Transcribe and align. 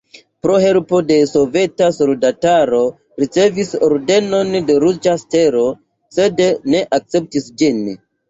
Pro 0.43 0.53
helpo 0.61 0.99
al 1.15 1.27
soveta 1.31 1.89
soldataro 1.97 2.79
ricevis 3.25 3.75
Ordenon 3.89 4.49
de 4.71 4.79
Ruĝa 4.87 5.15
Stelo, 5.25 5.63
sed 6.19 6.43
ne 6.75 6.83
akceptis 6.99 7.49
ĝin. 7.63 7.81